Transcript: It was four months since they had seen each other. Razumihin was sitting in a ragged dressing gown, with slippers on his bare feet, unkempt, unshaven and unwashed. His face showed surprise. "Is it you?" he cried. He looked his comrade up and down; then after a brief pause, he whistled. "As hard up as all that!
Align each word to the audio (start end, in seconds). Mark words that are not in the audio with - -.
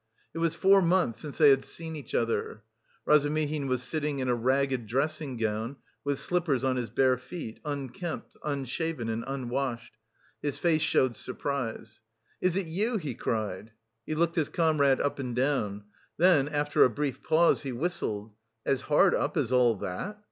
It 0.33 0.39
was 0.39 0.55
four 0.55 0.81
months 0.81 1.19
since 1.19 1.37
they 1.37 1.51
had 1.51 1.63
seen 1.63 1.95
each 1.95 2.15
other. 2.15 2.63
Razumihin 3.05 3.67
was 3.67 3.83
sitting 3.83 4.17
in 4.17 4.27
a 4.29 4.33
ragged 4.33 4.87
dressing 4.87 5.37
gown, 5.37 5.75
with 6.03 6.17
slippers 6.17 6.63
on 6.63 6.75
his 6.75 6.89
bare 6.89 7.19
feet, 7.19 7.59
unkempt, 7.63 8.35
unshaven 8.43 9.09
and 9.09 9.23
unwashed. 9.27 9.97
His 10.41 10.57
face 10.57 10.81
showed 10.81 11.15
surprise. 11.15 12.01
"Is 12.41 12.55
it 12.55 12.65
you?" 12.65 12.97
he 12.97 13.13
cried. 13.13 13.73
He 14.03 14.15
looked 14.15 14.37
his 14.37 14.49
comrade 14.49 14.99
up 14.99 15.19
and 15.19 15.35
down; 15.35 15.83
then 16.17 16.49
after 16.49 16.83
a 16.83 16.89
brief 16.89 17.21
pause, 17.21 17.61
he 17.61 17.71
whistled. 17.71 18.33
"As 18.65 18.81
hard 18.81 19.13
up 19.13 19.37
as 19.37 19.51
all 19.51 19.75
that! 19.75 20.19